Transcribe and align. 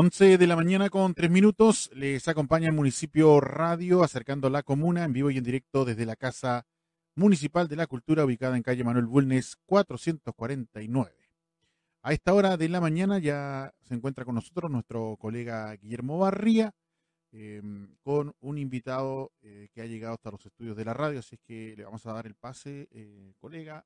11 0.00 0.38
de 0.38 0.46
la 0.46 0.54
mañana 0.54 0.90
con 0.90 1.12
3 1.12 1.28
minutos. 1.28 1.90
Les 1.92 2.28
acompaña 2.28 2.68
el 2.68 2.72
municipio 2.72 3.40
Radio 3.40 4.04
acercando 4.04 4.48
la 4.48 4.62
comuna 4.62 5.02
en 5.02 5.12
vivo 5.12 5.28
y 5.28 5.38
en 5.38 5.42
directo 5.42 5.84
desde 5.84 6.06
la 6.06 6.14
Casa 6.14 6.68
Municipal 7.16 7.66
de 7.66 7.74
la 7.74 7.88
Cultura 7.88 8.24
ubicada 8.24 8.56
en 8.56 8.62
calle 8.62 8.84
Manuel 8.84 9.06
Bulnes 9.06 9.56
449. 9.66 11.10
A 12.02 12.12
esta 12.12 12.32
hora 12.32 12.56
de 12.56 12.68
la 12.68 12.80
mañana 12.80 13.18
ya 13.18 13.74
se 13.82 13.94
encuentra 13.94 14.24
con 14.24 14.36
nosotros 14.36 14.70
nuestro 14.70 15.16
colega 15.18 15.74
Guillermo 15.74 16.16
Barría 16.20 16.76
em, 17.32 17.96
con 18.04 18.36
un 18.38 18.56
invitado 18.56 19.32
eh, 19.42 19.66
que 19.72 19.82
ha 19.82 19.86
llegado 19.86 20.14
hasta 20.14 20.30
los 20.30 20.46
estudios 20.46 20.76
de 20.76 20.84
la 20.84 20.94
radio, 20.94 21.18
así 21.18 21.34
es 21.34 21.40
que 21.44 21.74
le 21.76 21.82
vamos 21.82 22.06
a 22.06 22.12
dar 22.12 22.28
el 22.28 22.36
pase. 22.36 22.86
Eh, 22.92 23.34
colega 23.40 23.84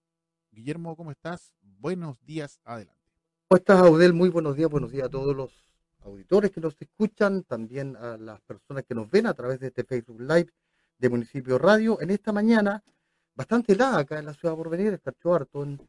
Guillermo, 0.50 0.94
¿cómo 0.94 1.10
estás? 1.10 1.54
Buenos 1.62 2.22
días, 2.22 2.60
adelante. 2.64 3.00
¿Cómo 3.48 3.56
estás, 3.56 3.80
Audel? 3.80 4.12
Muy 4.12 4.28
buenos 4.28 4.56
días, 4.56 4.68
buenos 4.68 4.92
días 4.92 5.06
a 5.06 5.10
todos 5.10 5.34
los 5.34 5.71
auditores 6.04 6.50
que 6.50 6.60
nos 6.60 6.80
escuchan, 6.80 7.44
también 7.44 7.96
a 7.96 8.16
las 8.16 8.40
personas 8.42 8.84
que 8.84 8.94
nos 8.94 9.10
ven 9.10 9.26
a 9.26 9.34
través 9.34 9.60
de 9.60 9.68
este 9.68 9.84
Facebook 9.84 10.20
Live 10.20 10.52
de 10.98 11.08
Municipio 11.08 11.58
Radio. 11.58 12.00
En 12.00 12.10
esta 12.10 12.32
mañana, 12.32 12.82
bastante 13.34 13.72
helada 13.72 13.98
acá 13.98 14.18
en 14.18 14.26
la 14.26 14.34
ciudad 14.34 14.54
por 14.54 14.70
venir, 14.70 14.92
escarchó 14.92 15.34
harto 15.34 15.62
en 15.62 15.80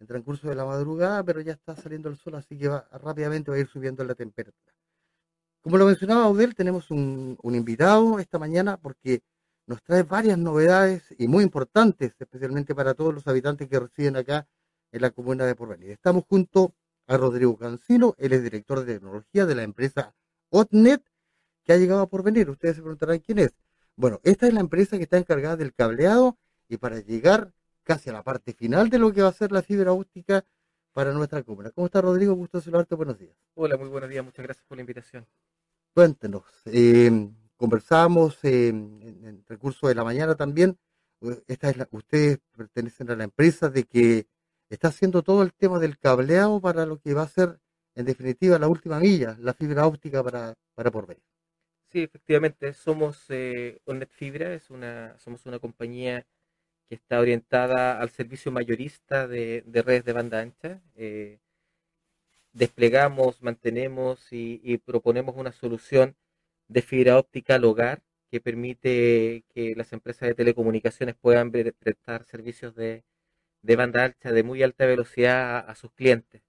el 0.00 0.06
transcurso 0.06 0.48
de 0.48 0.54
la 0.54 0.64
madrugada, 0.64 1.22
pero 1.22 1.40
ya 1.40 1.52
está 1.52 1.76
saliendo 1.76 2.08
el 2.08 2.16
sol, 2.16 2.34
así 2.34 2.58
que 2.58 2.68
va, 2.68 2.88
rápidamente 2.92 3.50
va 3.50 3.56
a 3.56 3.60
ir 3.60 3.68
subiendo 3.68 4.04
la 4.04 4.14
temperatura. 4.14 4.74
Como 5.60 5.78
lo 5.78 5.86
mencionaba 5.86 6.24
Audel, 6.24 6.54
tenemos 6.54 6.90
un, 6.90 7.38
un 7.40 7.54
invitado 7.54 8.18
esta 8.18 8.38
mañana 8.38 8.76
porque 8.76 9.22
nos 9.66 9.82
trae 9.82 10.02
varias 10.02 10.38
novedades 10.38 11.04
y 11.18 11.28
muy 11.28 11.44
importantes, 11.44 12.14
especialmente 12.18 12.74
para 12.74 12.94
todos 12.94 13.14
los 13.14 13.26
habitantes 13.28 13.68
que 13.68 13.78
residen 13.78 14.16
acá 14.16 14.46
en 14.90 15.02
la 15.02 15.10
comuna 15.10 15.46
de 15.46 15.54
Porvenir. 15.54 15.90
Estamos 15.90 16.24
junto 16.28 16.74
a 17.12 17.18
Rodrigo 17.18 17.56
Cancino, 17.56 18.14
él 18.18 18.32
es 18.32 18.42
director 18.42 18.84
de 18.84 18.94
tecnología 18.94 19.44
de 19.46 19.54
la 19.54 19.62
empresa 19.62 20.14
Otnet, 20.50 21.02
que 21.64 21.72
ha 21.72 21.76
llegado 21.76 22.00
a 22.00 22.08
porvenir. 22.08 22.48
Ustedes 22.48 22.76
se 22.76 22.82
preguntarán 22.82 23.18
quién 23.18 23.38
es. 23.38 23.54
Bueno, 23.96 24.20
esta 24.22 24.46
es 24.46 24.54
la 24.54 24.60
empresa 24.60 24.96
que 24.96 25.04
está 25.04 25.18
encargada 25.18 25.56
del 25.56 25.74
cableado 25.74 26.38
y 26.68 26.78
para 26.78 27.00
llegar 27.00 27.52
casi 27.82 28.10
a 28.10 28.12
la 28.14 28.22
parte 28.22 28.54
final 28.54 28.88
de 28.88 28.98
lo 28.98 29.12
que 29.12 29.22
va 29.22 29.28
a 29.28 29.32
ser 29.32 29.52
la 29.52 29.62
fibra 29.62 29.92
óptica 29.92 30.44
para 30.92 31.12
nuestra 31.12 31.42
comuna. 31.42 31.70
¿Cómo 31.70 31.86
está 31.86 32.00
Rodrigo? 32.00 32.34
Gusto 32.34 32.60
saludarte, 32.60 32.94
buenos 32.94 33.18
días. 33.18 33.36
Hola, 33.54 33.76
muy 33.76 33.88
buenos 33.88 34.08
días, 34.08 34.24
muchas 34.24 34.44
gracias 34.44 34.64
por 34.66 34.78
la 34.78 34.82
invitación. 34.82 35.26
Cuéntenos, 35.94 36.44
eh, 36.66 37.28
conversamos 37.56 38.38
eh, 38.44 38.68
en 38.68 39.24
el 39.24 39.44
recurso 39.46 39.88
de 39.88 39.94
la 39.94 40.04
mañana 40.04 40.34
también, 40.34 40.78
esta 41.46 41.70
es 41.70 41.76
la, 41.76 41.88
ustedes 41.92 42.40
pertenecen 42.56 43.10
a 43.10 43.16
la 43.16 43.24
empresa 43.24 43.68
de 43.68 43.84
que 43.84 44.26
está 44.74 44.88
haciendo 44.88 45.22
todo 45.22 45.42
el 45.42 45.52
tema 45.52 45.78
del 45.78 45.98
cableado 45.98 46.60
para 46.60 46.86
lo 46.86 46.98
que 46.98 47.14
va 47.14 47.22
a 47.22 47.28
ser, 47.28 47.58
en 47.94 48.06
definitiva, 48.06 48.58
la 48.58 48.68
última 48.68 48.98
milla, 48.98 49.36
la 49.40 49.54
fibra 49.54 49.86
óptica 49.86 50.22
para, 50.22 50.54
para 50.74 50.90
Porvenir. 50.90 51.22
Sí, 51.92 52.02
efectivamente, 52.02 52.72
somos 52.72 53.26
eh, 53.28 53.78
Fibra, 54.08 54.54
es 54.54 54.70
una, 54.70 55.18
somos 55.18 55.44
una 55.44 55.58
compañía 55.58 56.26
que 56.88 56.94
está 56.94 57.20
orientada 57.20 58.00
al 58.00 58.10
servicio 58.10 58.50
mayorista 58.50 59.28
de, 59.28 59.62
redes 59.66 60.04
de 60.04 60.12
banda 60.14 60.40
ancha. 60.40 60.80
Eh, 60.96 61.38
desplegamos, 62.52 63.42
mantenemos 63.42 64.28
y, 64.32 64.78
proponemos 64.78 65.36
una 65.36 65.52
solución 65.52 66.16
de 66.68 66.82
fibra 66.82 67.18
óptica 67.18 67.56
al 67.56 67.64
hogar 67.64 68.02
que 68.30 68.40
permite 68.40 69.44
que 69.54 69.74
las 69.76 69.92
empresas 69.92 70.28
de 70.28 70.34
telecomunicaciones 70.34 71.14
puedan 71.16 71.52
prestar 71.52 72.24
servicios 72.24 72.74
de, 72.74 73.04
de 73.62 73.76
banda 73.76 74.04
alta 74.04 74.32
de 74.32 74.42
muy 74.42 74.62
alta 74.62 74.86
velocidad 74.86 75.58
a, 75.68 75.74
sus 75.74 75.92
clientes. 75.92 76.42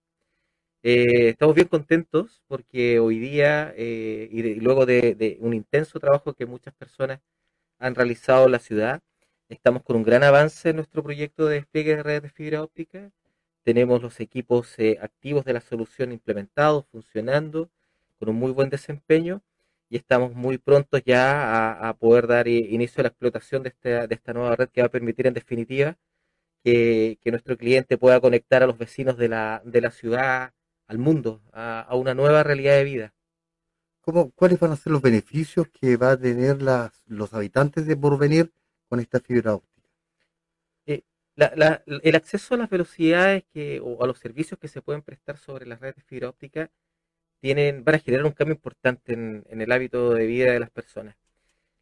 Eh, 0.83 1.30
estamos 1.30 1.55
bien 1.55 1.67
contentos 1.67 2.44
porque 2.47 3.00
hoy 3.00 3.20
día, 3.20 3.73
eh, 3.78 4.28
y, 4.31 4.55
luego 4.55 4.86
de, 4.86 5.38
un 5.42 5.53
intenso 5.53 6.00
trabajo 6.00 6.33
que 6.33 6.45
muchas 6.45 6.73
personas 6.73 7.21
han 7.80 7.95
realizado 7.95 8.45
en 8.48 8.52
la 8.54 8.60
ciudad, 8.60 9.02
estamos 9.49 9.83
con 9.83 9.98
un 9.98 10.04
gran 10.04 10.23
avance 10.23 10.70
en 10.70 10.77
nuestro 10.77 11.04
proyecto 11.04 11.48
de 11.48 11.55
despliegue 11.58 11.98
de 11.98 12.04
redes 12.04 12.23
de 12.23 12.30
fibra 12.30 12.64
óptica. 12.64 13.11
Tenemos 13.64 14.02
los 14.02 14.20
equipos 14.20 14.77
eh, 14.80 14.98
activos 15.02 15.45
de 15.45 15.54
la 15.54 15.61
solución 15.61 16.11
implementados, 16.11 16.86
funcionando, 16.92 17.70
con 18.20 18.30
un 18.30 18.36
muy 18.38 18.52
buen 18.52 18.70
desempeño 18.70 19.42
y 19.89 19.98
estamos 19.98 20.33
muy 20.36 20.58
prontos 20.58 21.04
ya 21.05 21.88
a, 21.89 21.93
poder 21.95 22.27
dar 22.27 22.48
inicio 22.48 23.02
a 23.02 23.04
la 23.04 23.09
explotación 23.09 23.64
de 23.64 23.73
esta 24.09 24.33
nueva 24.33 24.55
red 24.55 24.70
que 24.70 24.82
va 24.82 24.88
a 24.88 24.92
permitir 24.92 25.27
en 25.27 25.33
definitiva 25.33 25.98
que, 26.64 27.20
nuestro 27.26 27.58
cliente 27.58 27.98
pueda 27.98 28.20
conectar 28.22 28.64
a 28.64 28.68
los 28.68 28.78
vecinos 28.78 29.18
de 29.18 29.28
la, 29.30 29.62
de 29.66 29.82
la 29.82 29.92
ciudad, 29.92 30.54
al 30.88 30.98
mundo, 30.98 31.42
a, 31.52 31.88
una 31.96 32.14
nueva 32.14 32.44
realidad 32.44 32.76
de 32.76 32.84
vida. 32.84 33.14
¿Cómo, 34.02 34.32
¿Cuáles 34.32 34.60
van 34.60 34.72
a 34.72 34.76
ser 34.76 34.92
los 34.92 35.02
beneficios 35.02 35.68
que 35.70 35.98
va 35.98 36.12
a 36.12 36.18
tener 36.18 36.62
las, 36.62 37.04
los 37.08 37.34
habitantes 37.34 37.86
de 37.86 37.96
Porvenir 37.96 38.52
con 38.88 39.00
esta 39.00 39.20
fibra 39.20 39.56
óptica? 39.56 39.90
Eh, 40.86 41.04
el 41.36 42.16
acceso 42.16 42.56
a 42.56 42.58
las 42.58 42.70
velocidades 42.70 43.44
que, 43.54 43.80
o 43.82 44.04
a 44.04 44.08
los 44.08 44.20
servicios 44.20 44.60
que 44.60 44.68
se 44.68 44.82
pueden 44.82 45.02
prestar 45.02 45.38
sobre 45.38 45.66
las 45.66 45.80
redes 45.80 45.95
de 45.98 46.02
fibra 46.04 46.30
óptica 46.30 46.70
tienen, 47.40 47.84
van 47.84 47.95
a 47.95 48.00
generar 48.00 48.26
un 48.26 48.32
cambio 48.32 48.56
importante 48.56 49.14
en, 49.14 49.45
en 49.50 49.62
el 49.62 49.72
hábito 49.72 50.14
de 50.14 50.26
vida 50.26 50.52
de 50.52 50.60
las 50.60 50.70
personas. 50.70 51.16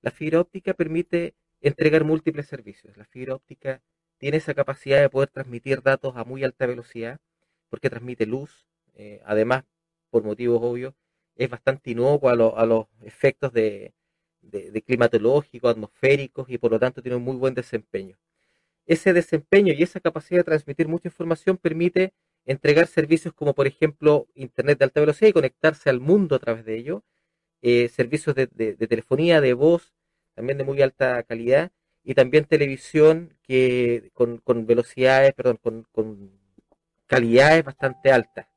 La 0.02 0.12
fibra 0.12 0.42
óptica 0.42 0.74
permite 0.74 1.36
entregar 1.60 2.04
múltiples 2.04 2.48
servicios. 2.48 2.98
La 2.98 3.06
fibra 3.06 3.36
óptica 3.36 3.82
tiene 4.22 4.38
esa 4.38 4.54
capacidad 4.54 5.02
de 5.02 5.10
poder 5.10 5.30
transmitir 5.30 5.82
datos 5.82 6.16
a 6.16 6.24
muy 6.24 6.44
alta 6.44 6.68
velocidad, 6.68 7.20
porque 7.70 7.90
transmite 7.90 8.28
luz, 8.28 8.68
eh, 8.94 9.20
además, 9.26 9.64
por 10.12 10.24
motivos 10.24 10.60
obvios, 10.62 10.94
es 11.36 11.50
bastante 11.50 11.90
inocuo 11.90 12.30
a, 12.30 12.36
los 12.68 12.86
efectos 13.04 13.52
de, 13.52 13.94
climatológicos, 14.86 15.72
atmosféricos, 15.72 16.48
y 16.50 16.60
por 16.60 16.70
lo 16.72 16.80
tanto 16.80 17.02
tiene 17.02 17.16
un 17.16 17.24
muy 17.24 17.36
buen 17.36 17.56
desempeño. 17.56 18.16
Ese 18.86 19.12
desempeño 19.12 19.74
y 19.74 19.82
esa 19.82 20.00
capacidad 20.00 20.42
de 20.42 20.44
transmitir 20.44 20.88
mucha 20.88 21.08
información 21.08 21.58
permite 21.58 22.14
entregar 22.46 22.86
servicios 22.86 23.34
como, 23.34 23.56
por 23.56 23.66
ejemplo, 23.66 24.28
Internet 24.36 24.78
de 24.80 24.86
alta 24.86 25.00
velocidad 25.00 25.30
y 25.30 25.34
conectarse 25.34 25.90
al 25.90 26.00
mundo 26.00 26.36
a 26.36 26.40
través 26.40 26.64
de 26.66 26.78
ello, 26.78 27.04
eh, 27.64 27.90
servicios 27.90 28.36
de 28.36 28.48
telefonía, 28.88 29.42
de 29.42 29.54
voz, 29.54 29.96
también 30.36 30.60
de 30.60 30.64
muy 30.64 30.80
alta 30.84 31.24
calidad, 31.24 31.72
y 32.04 32.16
también 32.16 32.46
televisión 32.46 33.38
que 33.44 34.12
con, 34.14 34.42
velocidades, 34.66 35.34
perdón, 35.34 35.60
con, 35.92 36.32
calidades 37.08 37.64
bastante 37.64 38.12
altas. 38.12 38.48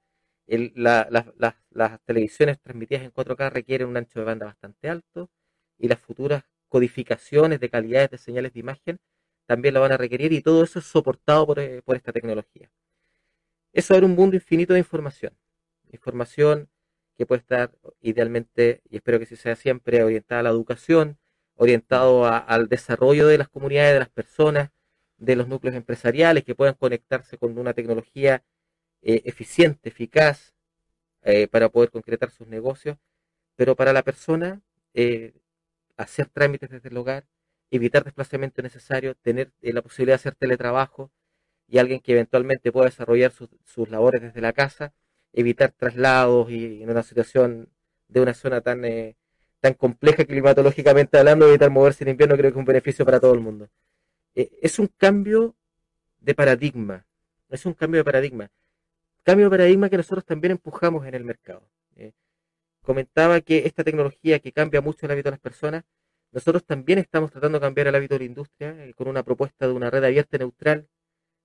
las 0.46 2.00
televisiones 2.04 2.60
transmitidas 2.60 3.02
en 3.04 3.12
4K 3.12 3.50
requieren 3.50 3.88
un 3.88 3.96
ancho 3.96 4.20
de 4.20 4.26
banda 4.26 4.46
bastante 4.46 4.88
alto 4.88 5.30
y 5.78 5.88
las 5.88 6.00
futuras 6.00 6.44
codificaciones 6.68 7.60
de 7.60 7.70
calidades 7.70 8.10
de 8.10 8.18
señales 8.18 8.52
de 8.52 8.60
imagen 8.60 8.98
también 9.46 9.74
lo 9.74 9.80
van 9.80 9.92
a 9.92 9.96
requerir 9.96 10.32
y 10.32 10.42
todo 10.42 10.64
eso 10.64 10.78
es 10.78 10.86
soportado 10.86 11.46
por, 11.46 11.58
eh, 11.60 11.82
por 11.82 11.96
esta 11.96 12.12
tecnología. 12.12 12.70
Eso 13.72 13.94
era 13.94 14.06
un 14.06 14.14
mundo 14.14 14.36
infinito 14.36 14.72
de 14.72 14.78
información. 14.80 15.36
Información 15.92 16.68
que 17.16 17.26
puede 17.26 17.40
estar 17.40 17.72
idealmente, 18.00 18.82
y 18.90 18.96
espero 18.96 19.18
que 19.18 19.26
sí 19.26 19.36
sea 19.36 19.56
siempre, 19.56 20.02
orientada 20.02 20.40
a 20.40 20.44
la 20.44 20.50
educación, 20.50 21.18
orientado 21.56 22.26
al 22.26 22.68
desarrollo 22.68 23.26
de 23.26 23.38
las 23.38 23.48
comunidades, 23.48 23.94
de 23.94 23.98
las 24.00 24.08
personas, 24.10 24.70
de 25.18 25.36
los 25.36 25.48
núcleos 25.48 25.76
empresariales 25.76 26.44
que 26.44 26.54
puedan 26.54 26.74
conectarse 26.74 27.38
con 27.38 27.56
una 27.58 27.74
tecnología 27.74 28.44
eh, 29.02 29.22
eficiente, 29.24 29.88
eficaz, 29.90 30.54
eh, 31.22 31.48
para 31.48 31.68
poder 31.70 31.90
concretar 31.90 32.30
sus 32.30 32.46
negocios, 32.48 32.98
pero 33.56 33.76
para 33.76 33.92
la 33.92 34.02
persona 34.02 34.62
eh, 34.94 35.34
hacer 35.96 36.28
trámites 36.28 36.70
desde 36.70 36.88
el 36.90 36.96
hogar, 36.98 37.26
evitar 37.70 38.04
desplazamiento 38.04 38.62
necesario, 38.62 39.14
tener 39.16 39.52
la 39.62 39.82
posibilidad 39.82 40.14
de 40.14 40.20
hacer 40.20 40.34
teletrabajo 40.36 41.10
y 41.68 41.78
alguien 41.78 42.00
que 42.00 42.12
eventualmente 42.12 42.72
pueda 42.72 42.86
desarrollar 42.86 43.32
sus, 43.32 43.48
sus 43.64 43.88
labores 43.90 44.22
desde 44.22 44.40
la 44.40 44.52
casa, 44.52 44.94
evitar 45.32 45.72
traslados 45.72 46.50
y 46.50 46.82
en 46.82 46.90
una 46.90 47.02
situación 47.02 47.70
de 48.08 48.20
una 48.20 48.34
zona 48.34 48.60
tan 48.60 48.84
tan 49.64 49.72
compleja 49.72 50.26
climatológicamente 50.26 51.16
hablando, 51.16 51.48
evitar 51.48 51.70
moverse 51.70 52.04
en 52.04 52.10
invierno 52.10 52.36
creo 52.36 52.50
que 52.50 52.56
es 52.58 52.60
un 52.60 52.66
beneficio 52.66 53.02
para 53.06 53.18
todo 53.18 53.32
el 53.32 53.40
mundo. 53.40 53.70
Eh, 54.34 54.50
es 54.60 54.78
un 54.78 54.88
cambio 54.88 55.54
de 56.20 56.34
paradigma, 56.34 57.06
es 57.48 57.64
un 57.64 57.72
cambio 57.72 58.00
de 58.00 58.04
paradigma. 58.04 58.50
Cambio 59.22 59.46
de 59.46 59.50
paradigma 59.50 59.88
que 59.88 59.96
nosotros 59.96 60.22
también 60.26 60.50
empujamos 60.50 61.06
en 61.06 61.14
el 61.14 61.24
mercado. 61.24 61.62
Eh, 61.96 62.12
comentaba 62.82 63.40
que 63.40 63.64
esta 63.64 63.82
tecnología 63.82 64.38
que 64.38 64.52
cambia 64.52 64.82
mucho 64.82 65.06
el 65.06 65.12
hábito 65.12 65.28
de 65.28 65.36
las 65.36 65.40
personas, 65.40 65.84
nosotros 66.30 66.62
también 66.66 66.98
estamos 66.98 67.30
tratando 67.30 67.58
de 67.58 67.62
cambiar 67.62 67.86
el 67.86 67.94
hábito 67.94 68.16
de 68.16 68.18
la 68.18 68.26
industria 68.26 68.84
eh, 68.84 68.92
con 68.92 69.08
una 69.08 69.22
propuesta 69.22 69.66
de 69.66 69.72
una 69.72 69.88
red 69.88 70.04
abierta 70.04 70.36
y 70.36 70.40
neutral 70.40 70.88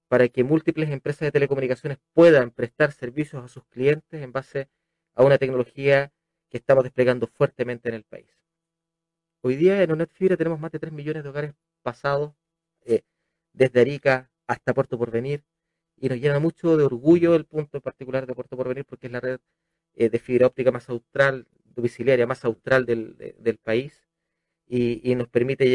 para 0.10 0.28
que 0.28 0.44
múltiples 0.44 0.90
empresas 0.90 1.22
de 1.22 1.32
telecomunicaciones 1.32 2.00
puedan 2.14 2.52
prestar 2.52 2.92
servicios 2.92 3.46
a 3.46 3.48
sus 3.48 3.64
clientes 3.68 4.22
en 4.22 4.34
base 4.34 4.68
a 5.16 5.24
una 5.24 5.38
tecnología 5.38 6.12
que 6.50 6.58
estamos 6.58 6.84
desplegando 6.84 7.28
fuertemente 7.28 7.90
en 7.90 7.96
el 7.96 8.04
país. 8.04 8.28
Hoy 9.42 9.56
día 9.56 9.82
en 9.84 9.92
UNET 9.92 10.12
Fibra 10.12 10.38
tenemos 10.38 10.60
más 10.60 10.72
de 10.72 10.80
3 10.80 10.92
millones 10.92 11.24
de 11.24 11.30
hogares 11.30 11.54
pasados, 11.82 12.34
eh, 12.86 13.04
desde 13.54 13.82
Arica 13.82 14.30
hasta 14.48 14.74
Puerto 14.74 14.98
Porvenir, 14.98 15.44
y 15.98 16.10
nos 16.10 16.20
llena 16.20 16.40
mucho 16.40 16.78
de 16.78 16.84
orgullo 16.84 17.36
el 17.36 17.46
punto 17.46 17.78
en 17.78 17.82
particular 17.82 18.26
de 18.26 18.36
Puerto 18.36 18.58
Porvenir 18.58 18.86
porque 18.86 19.08
es 19.08 19.14
la 19.14 19.20
red 19.20 19.40
eh, 19.96 20.10
de 20.10 20.20
fibra 20.20 20.48
óptica 20.48 20.72
más 20.72 20.90
austral, 20.90 21.48
domiciliaria 21.76 22.28
más 22.28 22.46
austral 22.46 22.86
del, 22.86 23.18
del 23.18 23.58
país 23.58 24.10
y, 24.70 25.16
nos 25.16 25.28
permite 25.28 25.66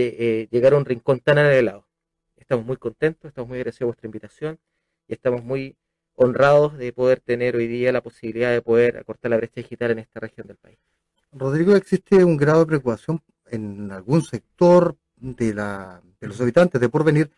eh, 0.42 0.48
llegar 0.50 0.72
a 0.72 0.76
un 0.76 0.84
rincón 0.84 1.20
tan 1.20 1.38
anhelado. 1.38 1.88
Estamos 2.36 2.64
muy 2.64 2.76
contentos, 2.76 3.28
estamos 3.28 3.48
muy 3.48 3.58
agradecidos 3.58 3.82
a 3.82 3.86
vuestra 3.86 4.06
invitación 4.06 4.60
y 5.08 5.14
estamos 5.14 5.42
muy 5.44 5.76
honrados 6.16 6.76
de 6.78 6.92
poder 6.92 7.20
tener 7.20 7.56
hoy 7.56 7.66
día 7.66 7.92
la 7.92 8.02
posibilidad 8.02 8.52
de 8.52 8.62
poder 8.62 8.98
acortar 8.98 9.30
la 9.30 9.36
brecha 9.36 9.54
digital 9.56 9.92
en 9.92 10.00
esta 10.00 10.20
región 10.20 10.46
del 10.46 10.56
país. 10.56 10.78
Rodrigo, 11.32 11.74
¿existe 11.74 12.24
un 12.24 12.36
grado 12.36 12.60
de 12.60 12.66
preocupación 12.66 13.20
en 13.50 13.90
algún 13.90 14.22
sector 14.22 14.96
de, 15.16 15.54
la, 15.54 16.00
de 16.20 16.28
los 16.28 16.40
habitantes 16.40 16.80
de 16.80 16.88
Porvenir? 16.88 17.30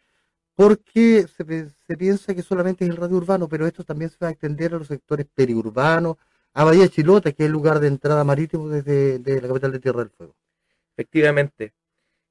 Porque 0.54 1.26
se, 1.28 1.70
se, 1.70 1.96
piensa 1.96 2.34
que 2.34 2.42
solamente 2.42 2.84
es 2.84 2.90
el 2.90 2.96
radio 2.96 3.16
urbano, 3.16 3.48
pero 3.48 3.66
esto 3.66 3.84
también 3.84 4.10
se 4.10 4.16
va 4.20 4.28
a 4.28 4.30
extender 4.30 4.74
a 4.74 4.78
los 4.78 4.88
sectores 4.88 5.26
periurbanos, 5.34 6.16
a 6.54 6.64
Bahía 6.64 6.88
Chilota, 6.88 7.32
que 7.32 7.42
es 7.42 7.46
el 7.46 7.52
lugar 7.52 7.80
de 7.80 7.88
entrada 7.88 8.24
marítimo 8.24 8.68
desde 8.68 9.18
la 9.40 9.48
capital 9.48 9.72
de 9.72 9.78
Tierra 9.78 10.00
del 10.00 10.10
Fuego. 10.10 10.34
Efectivamente, 10.96 11.74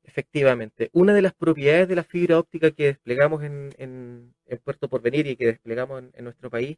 efectivamente. 0.06 0.90
Una 0.94 1.14
de 1.14 1.22
las 1.22 1.34
propiedades 1.34 1.88
de 1.88 1.96
la 1.96 2.04
fibra 2.04 2.40
óptica 2.40 2.72
que 2.72 2.86
desplegamos 2.86 3.44
en, 3.44 3.74
en, 3.78 4.34
Puerto 4.64 4.90
Porvenir 4.90 5.28
y 5.28 5.36
que 5.36 5.48
desplegamos 5.48 6.04
en, 6.14 6.24
nuestro 6.24 6.50
país 6.50 6.78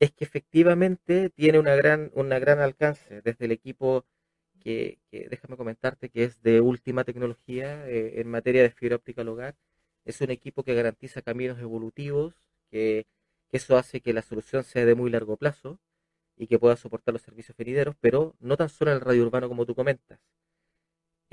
es 0.00 0.12
que 0.12 0.24
efectivamente 0.24 1.30
tiene 1.30 1.58
una 1.58 1.74
gran, 1.76 2.10
una 2.14 2.38
gran 2.38 2.60
alcance 2.60 3.22
desde 3.22 3.46
el 3.46 3.52
equipo 3.52 4.04
que, 4.60 4.98
déjame 5.10 5.56
comentarte 5.56 6.10
que 6.10 6.24
es 6.24 6.42
de 6.42 6.60
última 6.60 7.04
tecnología 7.04 7.88
eh, 7.88 8.20
en 8.20 8.28
materia 8.30 8.62
de 8.62 8.70
fibra 8.70 8.96
óptica 8.96 9.22
al 9.22 9.28
hogar. 9.28 9.56
Es 10.04 10.20
un 10.20 10.30
equipo 10.30 10.64
que 10.64 10.74
garantiza 10.74 11.22
caminos 11.22 11.58
evolutivos, 11.60 12.34
que, 12.70 13.06
que 13.50 13.56
eso 13.58 13.76
hace 13.76 14.00
que 14.00 14.12
la 14.12 14.22
solución 14.22 14.64
sea 14.64 14.84
de 14.86 14.94
muy 14.94 15.10
largo 15.10 15.36
plazo 15.36 15.78
y 16.36 16.46
que 16.48 16.58
pueda 16.58 16.76
soportar 16.76 17.14
los 17.14 17.22
servicios 17.22 17.56
venideros, 17.56 17.96
pero 18.00 18.34
no 18.40 18.56
tan 18.56 18.68
solo 18.68 18.90
en 18.90 18.96
el 18.98 19.00
radio 19.02 19.22
urbano 19.24 19.48
como 19.48 19.66
tú 19.66 19.74
comentas. 19.74 20.20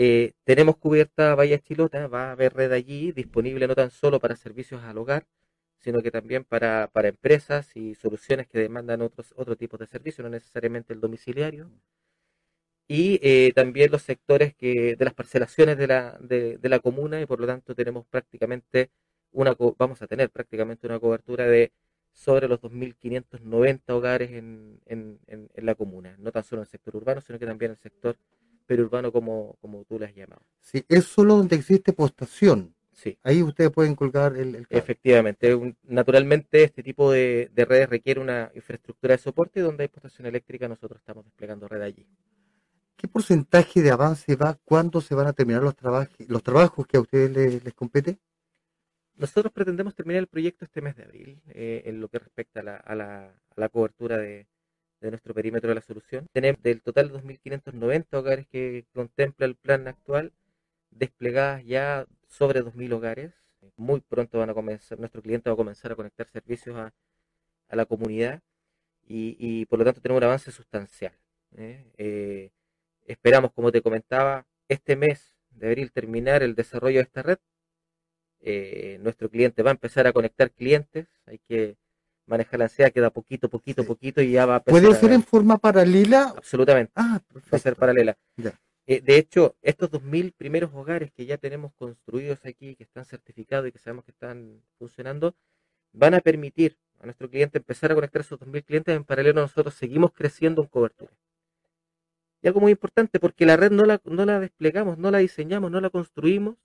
Eh, 0.03 0.33
tenemos 0.45 0.77
cubierta 0.77 1.36
Bahía 1.36 1.59
Chilota, 1.59 2.07
va 2.07 2.30
a 2.30 2.31
haber 2.31 2.56
red 2.56 2.71
allí 2.71 3.12
disponible 3.12 3.68
no 3.68 3.75
tan 3.75 3.92
solo 3.92 4.19
para 4.19 4.36
servicios 4.36 4.81
al 4.83 4.98
hogar, 4.98 5.27
sino 5.77 6.01
que 6.01 6.09
también 6.12 6.44
para, 6.44 6.88
para 6.92 7.09
empresas 7.09 7.75
y 7.75 7.94
soluciones 7.95 8.48
que 8.48 8.57
demandan 8.59 9.01
otros 9.03 9.31
otro 9.38 9.56
tipos 9.56 9.80
de 9.80 9.86
servicios, 9.88 10.24
no 10.24 10.31
necesariamente 10.31 10.94
el 10.94 11.01
domiciliario. 11.01 11.69
Y 12.88 13.19
eh, 13.24 13.53
también 13.53 13.92
los 13.92 14.01
sectores 14.01 14.53
que, 14.56 14.95
de 14.95 15.06
las 15.06 15.13
parcelaciones 15.13 15.77
de 15.77 15.88
la, 15.88 16.18
de, 16.19 16.59
la 16.63 16.80
comuna 16.80 17.21
y 17.21 17.25
por 17.25 17.39
lo 17.39 17.47
tanto 17.47 17.74
tenemos 17.75 18.06
prácticamente 18.07 18.89
una, 19.31 19.56
vamos 19.77 20.01
a 20.01 20.07
tener 20.07 20.30
prácticamente 20.30 20.88
una 20.88 21.00
cobertura 21.00 21.45
de 21.45 21.71
sobre 22.12 22.47
los 22.47 22.59
2.590 22.59 23.81
hogares 23.94 24.31
en, 24.31 24.81
en, 24.86 25.19
en, 25.27 25.50
la 25.65 25.75
comuna, 25.75 26.15
no 26.19 26.31
tan 26.31 26.44
solo 26.44 26.62
en 26.62 26.65
el 26.65 26.71
sector 26.71 26.95
urbano, 26.95 27.21
sino 27.21 27.39
que 27.39 27.45
también 27.45 27.71
en 27.71 27.77
el 27.77 27.81
sector 27.81 28.18
periurbano 28.71 29.12
como, 29.12 29.57
como 29.59 29.83
tú 29.83 30.00
le 30.00 30.06
has 30.06 30.15
llamado. 30.15 30.41
Sí, 30.62 30.85
es 30.88 31.03
solo 31.03 31.35
donde 31.35 31.57
existe 31.57 31.91
postación. 31.91 32.73
Sí. 32.94 33.18
Ahí 33.21 33.44
ustedes 33.44 33.69
pueden 33.69 33.95
colgar 33.95 34.38
el, 34.38 34.65
Efectivamente, 34.69 35.75
naturalmente 35.83 36.63
este 36.63 36.81
tipo 36.81 37.12
de, 37.12 37.51
redes 37.53 37.89
requiere 37.89 38.21
una 38.21 38.50
infraestructura 38.56 39.15
de 39.15 39.18
soporte 39.18 39.59
y 39.59 39.63
donde 39.63 39.83
hay 39.83 39.88
postación 39.89 40.25
eléctrica 40.25 40.69
nosotros 40.69 41.00
estamos 41.00 41.25
desplegando 41.25 41.68
red 41.68 41.81
allí. 41.81 42.07
¿Qué 42.95 43.09
porcentaje 43.09 43.81
de 43.81 43.91
avance 43.91 44.38
va? 44.38 44.57
¿Cuándo 44.63 45.01
se 45.01 45.15
van 45.15 45.27
a 45.27 45.33
terminar 45.33 45.63
los, 45.63 45.75
trabajos 45.75 46.15
los 46.29 46.41
trabajos 46.41 46.88
que 46.88 46.95
a 46.95 47.01
ustedes 47.01 47.29
les, 47.29 47.65
les 47.65 47.73
compete? 47.73 48.19
Nosotros 49.15 49.51
pretendemos 49.51 49.95
terminar 49.95 50.21
el 50.21 50.27
proyecto 50.27 50.63
este 50.63 50.81
mes 50.81 50.95
de 50.95 51.03
abril 51.03 51.41
eh, 51.50 51.81
en 51.85 52.00
lo 52.00 52.07
que 52.07 52.19
respecta 52.19 52.62
a 52.62 52.63
la, 52.63 52.75
a 52.77 52.95
la, 52.95 53.25
a 53.25 53.59
la 53.59 53.68
cobertura 53.68 54.18
de, 54.18 54.47
de 55.01 55.09
nuestro 55.09 55.33
perímetro 55.33 55.69
de 55.69 55.75
la 55.75 55.81
solución. 55.81 56.27
Tenemos 56.31 56.62
del 56.62 56.81
total 56.81 57.09
de 57.09 57.15
2.590 57.15 58.18
hogares 58.18 58.48
que 58.48 58.86
contempla 58.94 59.45
el 59.45 59.56
plan 59.56 59.88
actual, 59.88 60.31
desplegadas 60.92 61.65
ya 61.65 62.06
sobre 62.27 62.63
2.000 62.63 62.94
hogares. 62.94 63.33
Muy 63.77 64.01
pronto 64.01 64.39
van 64.39 64.51
a 64.51 64.53
comenzar, 64.53 65.00
nuestro 65.00 65.21
cliente 65.21 65.50
va 65.50 65.56
a 65.56 65.57
comenzar 65.57 65.92
a 65.92 65.95
conectar 65.95 66.27
servicios 66.27 66.75
a, 66.77 66.94
la 67.75 67.86
comunidad 67.86 68.42
y, 69.07 69.65
por 69.68 69.80
lo 69.80 69.86
tanto 69.86 70.01
tenemos 70.01 70.19
un 70.21 70.25
avance 70.25 70.51
sustancial. 70.51 71.13
¿eh? 71.57 71.86
Eh, 71.97 72.51
esperamos, 73.06 73.51
como 73.54 73.71
te 73.71 73.81
comentaba, 73.81 74.45
este 74.68 74.95
mes 74.95 75.36
de 75.51 75.68
abril 75.68 75.92
terminar 75.92 76.44
el 76.44 76.56
desarrollo 76.56 76.97
de 76.97 77.04
esta 77.04 77.24
red. 77.24 77.38
Eh, 78.42 78.97
nuestro 79.01 79.30
cliente 79.30 79.63
va 79.63 79.71
a 79.71 79.74
empezar 79.74 80.07
a 80.07 80.13
conectar 80.13 80.51
clientes, 80.51 81.07
hay 81.25 81.39
que 81.39 81.77
manejar 82.31 82.60
la 82.60 82.66
ansiedad, 82.66 82.92
queda 82.92 83.10
poquito, 83.10 83.50
poquito, 83.50 83.86
poquito 83.86 84.22
y 84.22 84.31
ya 84.31 84.45
va 84.45 84.56
a 84.56 84.63
¿Puede 84.63 84.94
ser 84.95 85.12
en 85.12 85.24
forma 85.24 85.57
paralela? 85.57 86.33
Absolutamente. 86.36 86.92
Ah, 86.95 87.22
Puede 87.50 87.62
ser 87.62 87.75
paralela. 87.75 88.18
Eh, 88.88 89.01
de 89.01 89.18
hecho, 89.18 89.56
estos 89.62 89.92
2.000 89.92 90.33
primeros 90.36 90.72
hogares 90.74 91.12
que 91.12 91.25
ya 91.25 91.38
tenemos 91.38 91.72
construidos 91.74 92.39
aquí, 92.45 92.75
que 92.75 92.83
están 92.83 93.06
certificados 93.06 93.68
y 93.68 93.72
que 93.72 93.80
sabemos 93.80 94.06
que 94.06 94.12
están 94.12 94.62
funcionando, 94.80 95.36
van 95.94 96.13
a 96.16 96.19
permitir 96.22 96.78
a 97.00 97.06
nuestro 97.06 97.30
cliente 97.30 97.60
empezar 97.60 97.92
a 97.92 97.95
conectar 97.95 98.22
esos 98.22 98.39
2.000 98.39 98.66
clientes. 98.66 98.95
En 98.95 99.04
paralelo, 99.04 99.42
nosotros 99.42 99.75
seguimos 99.75 100.12
creciendo 100.12 100.62
en 100.62 100.68
cobertura. 100.68 101.12
Y 102.42 102.48
algo 102.48 102.60
muy 102.60 102.72
importante, 102.72 103.19
porque 103.19 103.45
la 103.45 103.56
red 103.56 103.72
no 103.72 103.86
la, 103.86 104.01
no 104.04 104.25
la 104.25 104.39
desplegamos, 104.39 104.98
no 104.98 105.12
la 105.12 105.19
diseñamos, 105.19 105.69
no 105.69 105.80
la 105.80 105.89
construimos 105.89 106.56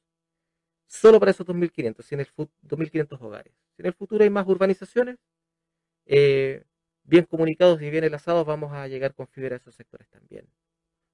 solo 0.87 1.21
para 1.21 1.33
esos 1.33 1.47
2.500, 1.47 2.03
sino 2.03 2.23
el 2.23 2.29
2.500 2.29 3.21
hogares. 3.21 3.53
Si 3.77 3.83
en 3.83 3.87
el 3.87 3.93
futuro 3.93 4.25
hay 4.25 4.31
más 4.31 4.47
urbanizaciones, 4.47 5.19
eh, 6.07 6.65
bien 7.05 7.25
comunicados 7.25 7.83
y 7.83 7.91
bien 7.91 8.05
enlazados, 8.05 8.47
vamos 8.47 8.73
a 8.73 8.87
llegar 8.89 9.15
con 9.15 9.29
fibra 9.29 9.57
a 9.57 9.59
esos 9.59 9.75
sectores 9.75 10.09
también. 10.09 10.49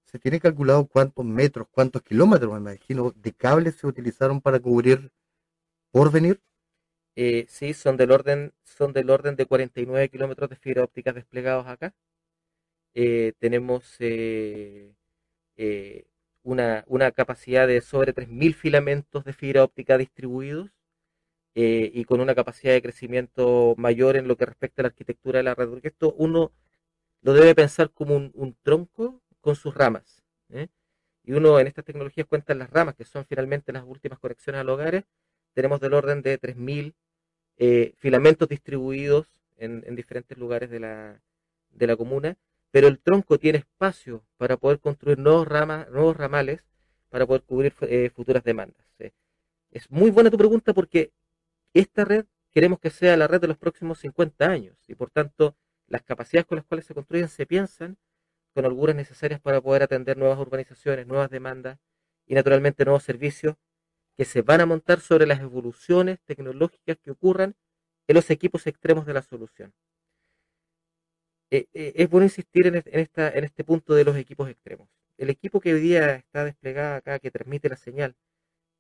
¿Se 0.05 0.19
tiene 0.19 0.41
calculado 0.41 0.87
cuántos 0.87 1.25
metros, 1.25 1.67
cuántos 1.71 2.03
kilómetros, 2.03 2.53
me 2.53 2.59
imagino, 2.59 3.12
de 3.17 3.33
cables 3.33 3.77
se 3.77 3.87
utilizaron 3.87 4.41
para 4.41 4.61
cubrir 4.61 5.11
por 5.91 6.12
venir? 6.12 6.41
Eh, 7.17 7.47
sí, 7.49 7.75
son 7.75 7.97
del 7.97 8.11
orden, 8.12 8.53
son 8.65 8.93
del 8.93 9.11
orden 9.11 9.37
de 9.37 9.47
49 9.47 10.09
kilómetros 10.11 10.50
de 10.50 10.56
fibra 10.56 10.85
óptica 10.85 11.12
desplegados 11.12 11.67
acá. 11.67 11.94
Eh, 12.94 13.33
tenemos 13.39 13.99
una, 16.43 16.85
una, 16.87 17.11
capacidad 17.12 17.67
de 17.67 17.81
sobre 17.81 18.12
3.000 18.15 18.55
filamentos 18.55 19.25
de 19.25 19.33
fibra 19.33 19.65
óptica 19.65 19.97
distribuidos 19.97 20.71
eh, 21.55 21.91
y 21.93 22.05
con 22.05 22.21
una 22.21 22.35
capacidad 22.35 22.73
de 22.73 22.81
crecimiento 22.83 23.75
mayor 23.77 24.17
en 24.17 24.27
lo 24.27 24.37
que 24.37 24.47
respecta 24.47 24.81
a 24.81 24.85
la 24.85 24.89
arquitectura 24.89 25.39
de 25.39 25.43
la 25.43 25.55
red, 25.55 25.69
porque 25.69 25.89
esto 25.89 26.15
uno 26.17 26.51
lo 27.21 27.35
debe 27.35 27.55
pensar 27.55 27.91
como 27.91 28.17
un, 28.17 28.56
tronco 28.63 29.21
con 29.41 29.55
sus 29.56 29.75
ramas. 29.75 30.23
¿eh? 30.51 30.69
Y 31.25 31.32
uno 31.35 31.61
en 31.61 31.67
estas 31.67 31.85
tecnologías 31.85 32.27
cuenta 32.27 32.55
las 32.55 32.71
ramas, 32.71 32.94
que 32.97 33.05
son 33.05 33.27
finalmente 33.27 33.73
las 33.73 33.85
últimas 33.85 34.19
conexiones 34.19 34.61
a 34.61 34.65
los 34.65 34.75
hogares. 34.75 35.05
Tenemos 35.55 35.81
del 35.81 35.94
orden 35.94 36.23
de 36.23 36.41
3.000 36.41 36.94
eh, 37.59 37.93
filamentos 37.99 38.49
distribuidos 38.49 39.29
en, 39.59 39.94
diferentes 39.94 40.39
lugares 40.39 40.71
de 40.71 40.81
la, 40.81 41.21
de 41.71 41.87
la 41.87 41.97
comuna, 41.97 42.37
pero 42.71 42.89
el 42.89 42.99
tronco 42.99 43.39
tiene 43.39 43.59
espacio 43.59 44.25
para 44.39 44.56
poder 44.56 44.81
construir 44.81 45.19
nuevos, 45.19 45.47
ramas, 45.47 45.89
nuevos 45.91 46.17
ramales 46.17 46.65
para 47.11 47.27
poder 47.27 47.43
cubrir 47.43 47.73
futuras 48.15 48.43
demandas. 48.43 48.82
Es 49.71 49.91
muy 49.91 50.11
buena 50.11 50.31
tu 50.31 50.37
pregunta 50.37 50.75
porque 50.75 51.13
esta 51.74 52.05
red 52.05 52.26
queremos 52.50 52.79
que 52.81 52.91
sea 52.91 53.17
la 53.17 53.26
red 53.26 53.41
de 53.41 53.48
los 53.48 53.58
próximos 53.58 53.98
50 54.00 54.46
años 54.48 54.76
y 54.88 54.94
por 54.94 55.10
tanto 55.10 55.56
las 55.86 56.02
capacidades 56.02 56.46
con 56.46 56.56
las 56.56 56.64
cuales 56.64 56.86
se 56.86 56.94
construyen 56.94 57.29
se 57.29 57.46
piensan 57.46 57.98
con 58.55 58.64
holguras 58.67 58.96
necesarias 58.96 59.41
para 59.41 59.60
poder 59.60 59.82
atender 59.82 60.17
nuevas 60.17 60.38
urbanizaciones, 60.38 61.06
nuevas 61.06 61.31
demandas 61.31 61.79
y 62.26 62.34
naturalmente 62.34 62.84
nuevos 62.84 63.02
servicios 63.02 63.56
que 64.17 64.24
se 64.24 64.43
van 64.43 64.60
a 64.60 64.67
montar 64.67 65.00
sobre 65.00 65.26
las 65.26 65.41
evoluciones 65.41 66.20
tecnológicas 66.24 66.98
que 66.98 67.10
ocurran 67.10 67.56
en 68.08 68.14
los 68.14 68.31
equipos 68.31 68.67
extremos 68.67 69.06
de 69.06 69.14
la 69.14 69.22
solución. 69.22 69.72
Eh, 71.50 71.67
eh, 71.74 71.93
es 71.96 72.08
bueno 72.08 72.24
insistir 72.24 72.67
en, 72.67 72.82
en 72.84 73.44
este 73.44 73.64
punto 73.64 73.94
de 73.94 74.05
los 74.05 74.17
equipos 74.17 74.48
extremos. 74.48 74.88
El 75.19 75.31
equipo 75.31 75.60
que 75.60 75.74
hoy 75.74 75.81
día 75.81 76.17
está 76.17 76.44
desplegado 76.44 76.96
acá, 76.96 77.19
que 77.19 77.31
transmite 77.31 77.69
la 77.69 77.76
señal, 77.76 78.17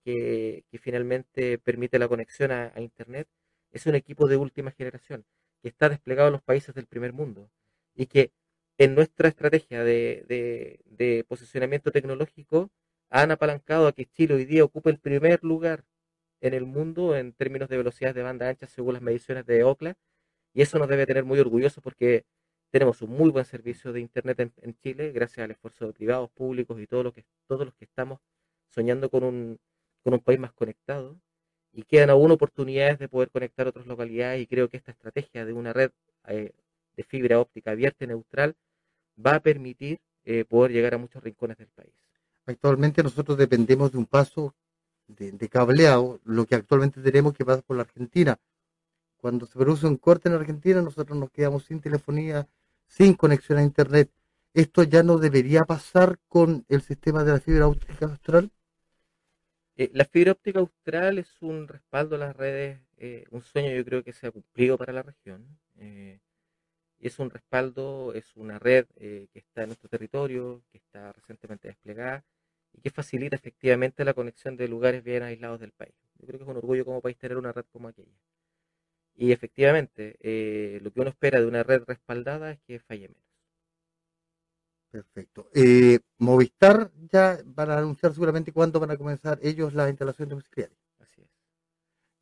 que, 0.04 0.64
finalmente 0.80 1.58
permite 1.58 1.98
la 1.98 2.08
conexión 2.08 2.52
a, 2.52 2.72
Internet, 2.80 3.28
es 3.70 3.86
un 3.86 3.94
equipo 3.94 4.28
de 4.28 4.36
última 4.36 4.70
generación 4.72 5.24
que 5.62 5.68
está 5.68 5.88
desplegado 5.88 6.28
en 6.28 6.32
los 6.34 6.42
países 6.42 6.74
del 6.74 6.86
primer 6.86 7.12
mundo 7.12 7.50
y 7.94 8.06
que 8.06 8.32
en 8.78 8.94
nuestra 8.94 9.28
estrategia 9.28 9.84
de, 9.84 11.24
posicionamiento 11.28 11.90
tecnológico 11.92 12.70
han 13.10 13.30
apalancado 13.30 13.86
a 13.86 13.92
que 13.92 14.06
Chile 14.06 14.34
hoy 14.34 14.44
día 14.46 14.64
ocupe 14.64 14.90
el 14.90 14.98
primer 14.98 15.44
lugar 15.44 15.84
en 16.40 16.54
el 16.54 16.66
mundo 16.66 17.16
en 17.16 17.32
términos 17.32 17.68
de 17.68 17.76
velocidades 17.76 18.16
de 18.16 18.22
banda 18.22 18.48
ancha 18.48 18.66
según 18.66 18.94
las 18.94 19.02
mediciones 19.02 19.46
de 19.46 19.64
OCLA 19.64 19.96
y 20.54 20.62
eso 20.62 20.78
nos 20.78 20.88
debe 20.88 21.06
tener 21.06 21.24
muy 21.24 21.38
orgullosos 21.38 21.82
porque 21.82 22.24
tenemos 22.70 23.02
un 23.02 23.10
muy 23.10 23.30
buen 23.30 23.44
servicio 23.44 23.92
de 23.92 24.00
Internet 24.00 24.52
en, 24.62 24.74
Chile 24.78 25.12
gracias 25.12 25.44
al 25.44 25.50
esfuerzo 25.52 25.86
de 25.86 25.92
privados, 25.92 26.30
públicos 26.30 26.80
y 26.80 26.86
todos 26.86 27.04
los 27.04 27.14
que, 27.14 27.24
todos 27.46 27.66
los 27.66 27.74
que 27.74 27.84
estamos 27.84 28.20
soñando 28.70 29.10
con 29.10 29.24
un, 29.24 29.60
con 30.02 30.14
un 30.14 30.20
país 30.20 30.38
más 30.38 30.52
conectado 30.52 31.16
y 31.72 31.84
quedan 31.84 32.10
aún 32.10 32.30
oportunidades 32.30 32.98
de 32.98 33.08
poder 33.08 33.30
conectar 33.30 33.66
otras 33.66 33.86
localidades 33.86 34.42
y 34.42 34.46
creo 34.46 34.68
que 34.68 34.76
esta 34.76 34.92
estrategia 34.92 35.44
de 35.44 35.52
una 35.52 35.72
red 35.72 35.90
eh, 36.28 36.52
de 36.96 37.02
fibra 37.04 37.40
óptica 37.40 37.70
abierta 37.70 38.04
y 38.04 38.08
neutral 38.08 38.54
va 39.24 39.36
a 39.36 39.40
permitir 39.40 40.00
eh, 40.24 40.44
poder 40.44 40.72
llegar 40.72 40.94
a 40.94 40.98
muchos 40.98 41.22
rincones 41.22 41.58
del 41.58 41.68
país. 41.68 41.94
Actualmente 42.46 43.02
nosotros 43.02 43.38
dependemos 43.38 43.92
de 43.92 43.98
un 43.98 44.06
paso 44.06 44.54
de, 45.06 45.32
de 45.32 45.48
cableado, 45.48 46.20
lo 46.24 46.46
que 46.46 46.54
actualmente 46.54 47.00
tenemos 47.00 47.32
que 47.34 47.44
pasa 47.44 47.62
por 47.62 47.76
la 47.76 47.82
Argentina. 47.82 48.38
Cuando 49.16 49.46
se 49.46 49.58
produce 49.58 49.86
un 49.86 49.96
corte 49.96 50.28
en 50.28 50.34
Argentina, 50.34 50.82
nosotros 50.82 51.16
nos 51.16 51.30
quedamos 51.30 51.64
sin 51.64 51.80
telefonía, 51.80 52.48
sin 52.86 53.14
conexión 53.14 53.58
a 53.58 53.62
Internet. 53.62 54.10
¿Esto 54.54 54.82
ya 54.82 55.02
no 55.02 55.16
debería 55.18 55.62
pasar 55.62 56.18
con 56.28 56.64
el 56.68 56.82
sistema 56.82 57.24
de 57.24 57.32
la 57.32 57.40
fibra 57.40 57.68
óptica 57.68 58.06
austral? 58.06 58.50
Eh, 59.76 59.90
la 59.94 60.04
fibra 60.04 60.32
óptica 60.32 60.58
austral 60.60 61.18
es 61.18 61.40
un 61.40 61.66
respaldo 61.66 62.16
a 62.16 62.18
las 62.18 62.36
redes, 62.36 62.80
eh, 62.98 63.24
un 63.30 63.42
sueño 63.42 63.70
yo 63.74 63.84
creo 63.84 64.02
que 64.04 64.12
se 64.12 64.26
ha 64.26 64.30
cumplido 64.30 64.76
para 64.78 64.92
la 64.92 65.02
región. 65.02 65.46
Eh, 65.78 66.20
es 67.00 67.18
un 67.18 67.30
respaldo, 67.30 68.14
es 68.14 68.36
una 68.36 68.58
red 68.58 68.86
que 68.96 69.28
está 69.34 69.62
en 69.62 69.68
nuestro 69.70 69.88
territorio, 69.88 70.62
que 70.72 70.78
está 70.78 71.12
recientemente 71.12 71.68
desplegada 71.68 72.24
y 72.72 72.80
que 72.82 72.90
facilita 72.90 73.36
efectivamente 73.36 74.04
la 74.04 74.14
conexión 74.14 74.56
de 74.56 74.68
lugares 74.68 75.04
bien 75.04 75.22
aislados 75.24 75.60
del 75.60 75.72
país. 75.72 75.94
Yo 76.18 76.26
creo 76.26 76.38
que 76.38 76.44
es 76.44 76.50
un 76.50 76.56
orgullo 76.58 76.84
como 76.84 77.02
país 77.02 77.18
tener 77.18 77.38
una 77.38 77.52
red 77.52 77.64
como 77.72 77.88
aquella. 77.88 78.16
Y 79.14 79.32
efectivamente, 79.32 80.18
lo 80.82 80.92
que 80.92 81.00
uno 81.00 81.08
espera 81.08 81.40
de 81.40 81.46
una 81.46 81.62
red 81.62 81.82
respaldada 81.86 82.52
es 82.52 82.60
que 82.66 82.78
falle 82.78 83.08
menos. 83.08 83.31
Perfecto. 84.92 85.48
Eh, 85.54 86.00
Movistar 86.18 86.92
ya 87.10 87.38
van 87.46 87.70
a 87.70 87.78
anunciar 87.78 88.12
seguramente 88.12 88.52
cuándo 88.52 88.78
van 88.78 88.90
a 88.90 88.98
comenzar 88.98 89.38
ellos 89.42 89.72
la 89.72 89.88
instalación 89.88 90.28
domiciliaria. 90.28 90.76
Así 90.98 91.22
es. 91.22 91.30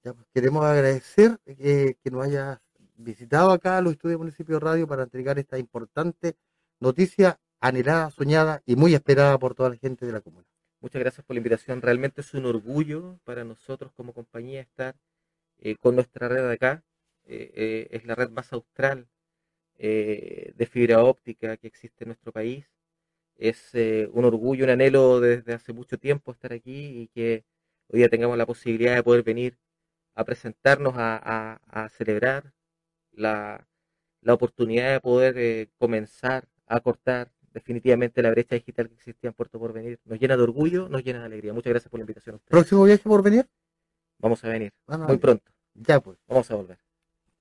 Ya, 0.04 0.14
pues, 0.14 0.28
queremos 0.32 0.64
agradecer 0.64 1.40
eh, 1.46 1.96
que 2.00 2.10
nos 2.12 2.24
hayas 2.24 2.60
visitado 2.94 3.50
acá 3.50 3.78
a 3.78 3.80
los 3.80 3.94
estudios 3.94 4.14
de 4.14 4.18
Municipio 4.18 4.60
Radio 4.60 4.86
para 4.86 5.02
entregar 5.02 5.36
esta 5.40 5.58
importante 5.58 6.36
noticia 6.78 7.40
anhelada, 7.58 8.12
soñada 8.12 8.62
y 8.64 8.76
muy 8.76 8.94
esperada 8.94 9.36
por 9.36 9.56
toda 9.56 9.70
la 9.70 9.76
gente 9.76 10.06
de 10.06 10.12
la 10.12 10.20
comuna. 10.20 10.46
Muchas 10.80 11.00
gracias 11.00 11.26
por 11.26 11.34
la 11.34 11.38
invitación. 11.38 11.82
Realmente 11.82 12.20
es 12.20 12.32
un 12.34 12.46
orgullo 12.46 13.18
para 13.24 13.42
nosotros 13.42 13.90
como 13.96 14.14
compañía 14.14 14.60
estar 14.60 14.94
eh, 15.58 15.74
con 15.74 15.96
nuestra 15.96 16.28
red 16.28 16.48
acá. 16.48 16.84
es 17.24 18.04
la 18.04 18.14
red 18.14 18.30
más 18.30 18.52
austral 18.52 19.08
eh, 19.82 20.52
de 20.56 20.66
fibra 20.66 21.02
óptica 21.02 21.56
que 21.56 21.66
existe 21.66 22.04
en 22.04 22.08
nuestro 22.08 22.32
país. 22.32 22.66
Es 23.36 23.74
eh, 23.74 24.10
un 24.12 24.26
orgullo, 24.26 24.64
un 24.64 24.70
anhelo 24.70 25.20
desde 25.20 25.54
hace 25.54 25.72
mucho 25.72 25.98
tiempo 25.98 26.32
estar 26.32 26.52
aquí 26.52 27.00
y 27.02 27.08
que 27.08 27.46
hoy 27.88 28.00
día 28.00 28.10
tengamos 28.10 28.36
la 28.36 28.44
posibilidad 28.44 28.94
de 28.94 29.02
poder 29.02 29.22
venir 29.22 29.58
a 30.14 30.24
presentarnos, 30.24 30.94
a, 30.96 31.88
celebrar 31.96 32.52
la, 33.12 33.66
oportunidad 34.28 34.92
de 34.92 35.00
poder 35.00 35.38
eh, 35.38 35.70
comenzar 35.78 36.46
a 36.66 36.80
cortar 36.80 37.32
definitivamente 37.54 38.20
la 38.22 38.30
brecha 38.30 38.56
digital 38.56 38.88
que 38.88 38.94
existía 38.96 39.28
en 39.28 39.34
Puerto 39.34 39.58
Porvenir. 39.58 39.98
Nos 40.04 40.20
llena 40.20 40.36
de 40.36 40.42
orgullo, 40.42 40.90
nos 40.90 41.02
llena 41.02 41.20
de 41.20 41.26
alegría. 41.26 41.54
Muchas 41.54 41.70
gracias 41.70 41.90
por 41.90 42.00
la 42.00 42.02
invitación. 42.02 42.38
¿Próximo 42.46 42.84
viaje 42.84 43.02
por 43.02 43.22
venir? 43.22 43.48
Vamos 44.18 44.44
a 44.44 44.48
venir, 44.48 44.72
muy 44.86 45.16
pronto. 45.16 45.50
Ya 45.72 46.00
pues. 46.00 46.18
Vamos 46.28 46.50
a 46.50 46.56
volver 46.56 46.89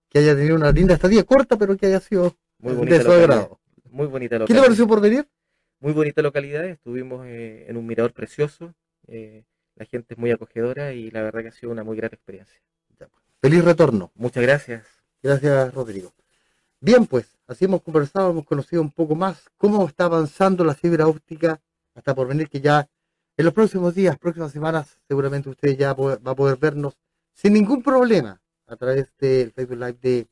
que 0.10 0.20
haya 0.20 0.36
tenido 0.36 0.56
una 0.56 0.72
linda 0.72 0.96
estadía 0.96 1.24
corta, 1.24 1.58
pero 1.58 1.78
que 1.78 1.86
haya 1.86 2.00
sido 2.00 2.36
muy 2.58 2.74
bonita 2.74 2.98
de 2.98 3.04
su 3.04 3.12
agrado. 3.12 3.60
Muy 3.90 4.08
bonita 4.08 4.38
localidad. 4.38 4.48
¿Qué 4.48 4.54
le 4.54 4.62
pareció 4.62 4.88
por 4.88 5.02
venir? 5.02 5.28
Muy 5.80 5.94
bonita 5.94 6.22
localidad, 6.22 6.66
estuvimos 6.66 7.26
eh, 7.26 7.66
en 7.70 7.78
un 7.78 7.86
mirador 7.86 8.12
precioso, 8.12 8.74
eh, 9.08 9.46
la 9.76 9.86
gente 9.86 10.14
es 10.14 10.18
muy 10.18 10.32
acogedora 10.32 10.92
y 10.94 11.10
la 11.10 11.22
verdad 11.22 11.42
que 11.42 11.48
ha 11.48 11.52
sido 11.52 11.72
una 11.72 11.84
muy 11.84 11.96
grata 11.96 12.16
experiencia. 12.16 12.60
Pues. 12.98 13.10
Feliz 13.42 13.64
retorno. 13.64 14.12
Muchas 14.16 14.44
gracias. 14.44 14.86
Gracias, 15.24 15.74
Rodrigo. 15.74 16.14
Bien, 16.82 17.06
pues, 17.06 17.38
así 17.48 17.66
hemos 17.66 17.82
conversado, 17.82 18.32
hemos 18.32 18.46
conocido 18.46 18.82
un 18.82 18.92
poco 18.92 19.16
más 19.16 19.50
cómo 19.58 19.88
está 19.88 20.06
avanzando 20.06 20.64
la 20.64 20.76
fibra 20.76 21.08
óptica 21.08 21.62
hasta 21.96 22.14
por 22.14 22.28
venir 22.28 22.50
que 22.50 22.60
ya 22.60 22.90
en 23.38 23.46
los 23.46 23.54
próximos 23.54 23.96
días, 23.96 24.18
próximas 24.18 24.52
semanas, 24.52 24.98
seguramente 25.08 25.50
usted 25.50 25.78
ya 25.78 25.94
va 25.94 26.14
a 26.14 26.36
poder 26.36 26.58
vernos 26.58 26.98
sin 27.34 27.54
ningún 27.54 27.82
problema 27.82 28.42
a 28.70 28.76
través 28.76 29.16
del 29.18 29.52
Facebook 29.52 29.78
Live 29.80 29.98
de, 30.02 30.28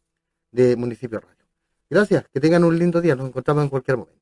de 0.51 0.75
Municipio 0.75 1.19
Radio. 1.19 1.45
Gracias, 1.89 2.25
que 2.29 2.39
tengan 2.39 2.63
un 2.63 2.77
lindo 2.77 3.01
día, 3.01 3.15
nos 3.15 3.27
encontramos 3.27 3.63
en 3.63 3.69
cualquier 3.69 3.97
momento. 3.97 4.16